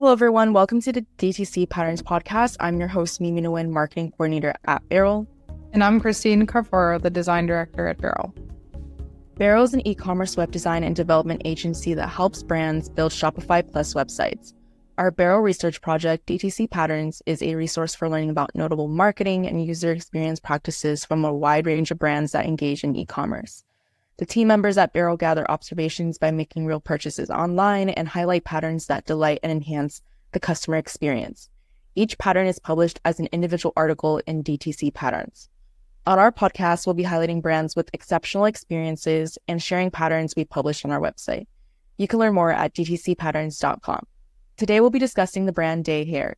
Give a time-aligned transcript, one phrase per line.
[0.00, 0.52] Hello, everyone.
[0.52, 2.56] Welcome to the DTC Patterns Podcast.
[2.60, 5.26] I'm your host, Mimi Nguyen, Marketing Coordinator at Barrel.
[5.72, 8.32] And I'm Christine Carfaro, the Design Director at Barrel.
[9.38, 13.68] Barrel is an e commerce web design and development agency that helps brands build Shopify
[13.68, 14.54] Plus websites.
[14.98, 19.66] Our Barrel research project, DTC Patterns, is a resource for learning about notable marketing and
[19.66, 23.64] user experience practices from a wide range of brands that engage in e commerce.
[24.18, 28.86] The team members at Barrel gather observations by making real purchases online and highlight patterns
[28.86, 30.02] that delight and enhance
[30.32, 31.48] the customer experience.
[31.94, 35.48] Each pattern is published as an individual article in DTC Patterns.
[36.04, 40.84] On our podcast, we'll be highlighting brands with exceptional experiences and sharing patterns we published
[40.84, 41.46] on our website.
[41.96, 44.04] You can learn more at dtcpatterns.com.
[44.56, 46.34] Today, we'll be discussing the brand Dae Hair,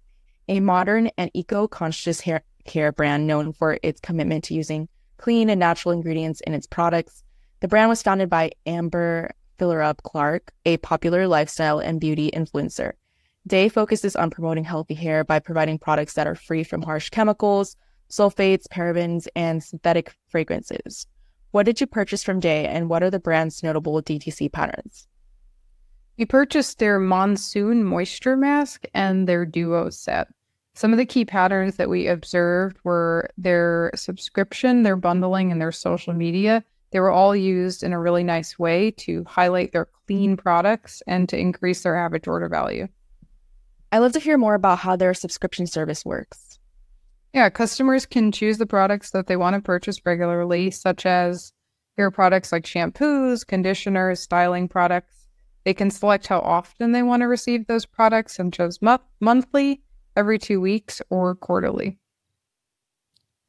[0.48, 4.86] a modern and eco conscious hair care brand known for its commitment to using
[5.16, 7.24] clean and natural ingredients in its products
[7.60, 12.92] the brand was founded by Amber Fillerup Clark, a popular lifestyle and beauty influencer.
[13.46, 17.76] Dae focuses on promoting healthy hair by providing products that are free from harsh chemicals,
[18.10, 21.06] sulfates, parabens, and synthetic fragrances.
[21.52, 25.06] What did you purchase from Dae and what are the brand's notable DTC patterns?
[26.16, 30.28] We purchased their Monsoon Moisture Mask and their Duo set.
[30.74, 35.72] Some of the key patterns that we observed were their subscription, their bundling, and their
[35.72, 36.62] social media.
[36.90, 41.28] They were all used in a really nice way to highlight their clean products and
[41.28, 42.88] to increase their average order value.
[43.92, 46.58] I'd love to hear more about how their subscription service works.
[47.32, 51.52] Yeah, customers can choose the products that they want to purchase regularly, such as
[51.96, 55.28] hair products like shampoos, conditioners, styling products.
[55.64, 59.82] They can select how often they want to receive those products and choose mo- monthly,
[60.16, 61.99] every two weeks, or quarterly.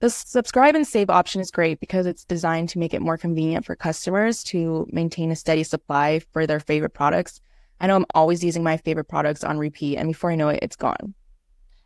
[0.01, 3.67] The subscribe and save option is great because it's designed to make it more convenient
[3.67, 7.39] for customers to maintain a steady supply for their favorite products.
[7.79, 10.59] I know I'm always using my favorite products on repeat, and before I know it,
[10.63, 11.13] it's gone.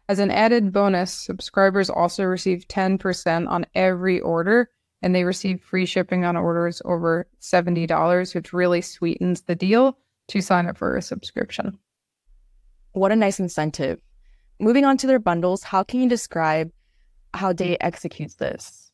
[0.07, 4.69] As an added bonus, subscribers also receive 10% on every order,
[5.01, 9.97] and they receive free shipping on orders over $70, which really sweetens the deal
[10.29, 11.77] to sign up for a subscription.
[12.93, 13.99] What a nice incentive.
[14.57, 16.71] Moving on to their bundles, how can you describe
[17.35, 18.91] how Dae executes this.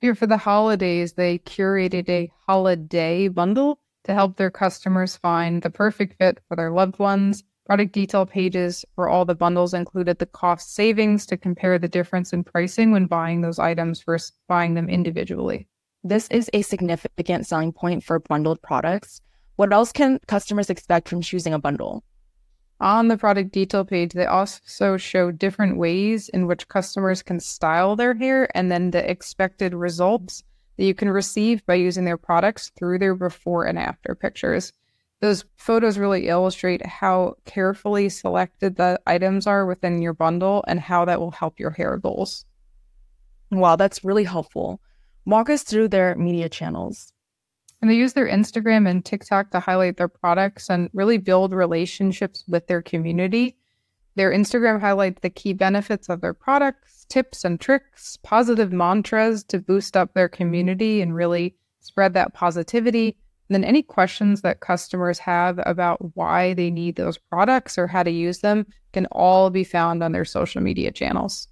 [0.00, 5.70] Here for the holidays, they curated a holiday bundle to help their customers find the
[5.70, 7.42] perfect fit for their loved ones.
[7.64, 12.34] Product detail pages for all the bundles included the cost savings to compare the difference
[12.34, 15.66] in pricing when buying those items versus buying them individually.
[16.02, 19.22] This is a significant selling point for bundled products.
[19.56, 22.04] What else can customers expect from choosing a bundle?
[22.80, 27.96] On the product detail page, they also show different ways in which customers can style
[27.96, 30.42] their hair and then the expected results
[30.76, 34.72] that you can receive by using their products through their before and after pictures.
[35.20, 41.06] Those photos really illustrate how carefully selected the items are within your bundle and how
[41.06, 42.44] that will help your hair goals.
[43.50, 44.80] Wow, that's really helpful.
[45.24, 47.13] Walk us through their media channels.
[47.84, 52.42] And they use their Instagram and TikTok to highlight their products and really build relationships
[52.48, 53.58] with their community.
[54.14, 59.58] Their Instagram highlights the key benefits of their products, tips and tricks, positive mantras to
[59.58, 63.18] boost up their community and really spread that positivity.
[63.50, 68.02] And then any questions that customers have about why they need those products or how
[68.02, 68.64] to use them
[68.94, 71.48] can all be found on their social media channels.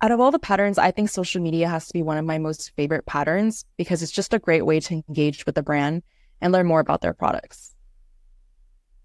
[0.00, 2.38] Out of all the patterns, I think social media has to be one of my
[2.38, 6.04] most favorite patterns because it's just a great way to engage with the brand
[6.40, 7.74] and learn more about their products.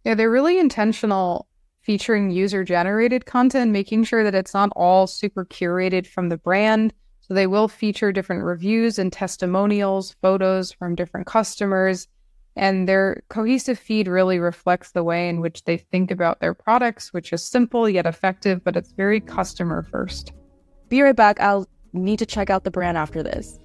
[0.03, 1.47] Yeah, they're really intentional
[1.81, 6.93] featuring user generated content, making sure that it's not all super curated from the brand.
[7.21, 12.07] So they will feature different reviews and testimonials, photos from different customers.
[12.55, 17.11] And their cohesive feed really reflects the way in which they think about their products,
[17.11, 20.33] which is simple yet effective, but it's very customer first.
[20.93, 21.39] Be right back.
[21.39, 23.57] I'll need to check out the brand after this.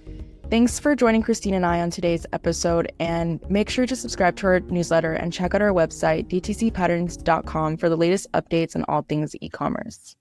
[0.49, 4.47] Thanks for joining Christine and I on today's episode, and make sure to subscribe to
[4.47, 9.37] our newsletter and check out our website, dtcpatterns.com, for the latest updates on all things
[9.43, 10.17] e commerce.